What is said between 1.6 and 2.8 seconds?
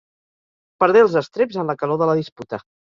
en la calor de la disputa.